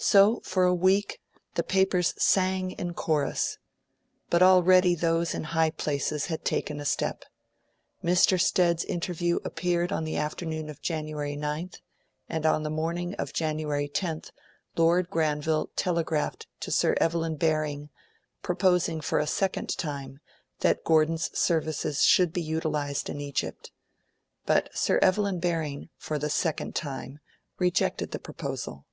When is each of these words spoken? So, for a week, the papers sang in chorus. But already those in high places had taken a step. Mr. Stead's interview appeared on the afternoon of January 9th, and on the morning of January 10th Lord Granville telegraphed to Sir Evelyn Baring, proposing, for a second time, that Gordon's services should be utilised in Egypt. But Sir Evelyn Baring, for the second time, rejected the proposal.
So, 0.00 0.38
for 0.44 0.62
a 0.62 0.72
week, 0.72 1.20
the 1.54 1.64
papers 1.64 2.14
sang 2.18 2.70
in 2.70 2.94
chorus. 2.94 3.58
But 4.30 4.44
already 4.44 4.94
those 4.94 5.34
in 5.34 5.42
high 5.42 5.70
places 5.70 6.26
had 6.26 6.44
taken 6.44 6.78
a 6.78 6.84
step. 6.84 7.24
Mr. 8.00 8.40
Stead's 8.40 8.84
interview 8.84 9.40
appeared 9.44 9.90
on 9.90 10.04
the 10.04 10.16
afternoon 10.16 10.70
of 10.70 10.80
January 10.80 11.36
9th, 11.36 11.80
and 12.28 12.46
on 12.46 12.62
the 12.62 12.70
morning 12.70 13.14
of 13.14 13.32
January 13.32 13.88
10th 13.88 14.30
Lord 14.76 15.10
Granville 15.10 15.72
telegraphed 15.74 16.46
to 16.60 16.70
Sir 16.70 16.94
Evelyn 17.00 17.34
Baring, 17.34 17.90
proposing, 18.40 19.00
for 19.00 19.18
a 19.18 19.26
second 19.26 19.76
time, 19.76 20.20
that 20.60 20.84
Gordon's 20.84 21.36
services 21.36 22.04
should 22.04 22.32
be 22.32 22.40
utilised 22.40 23.10
in 23.10 23.20
Egypt. 23.20 23.72
But 24.46 24.68
Sir 24.78 25.00
Evelyn 25.02 25.40
Baring, 25.40 25.88
for 25.96 26.20
the 26.20 26.30
second 26.30 26.76
time, 26.76 27.18
rejected 27.58 28.12
the 28.12 28.20
proposal. 28.20 28.84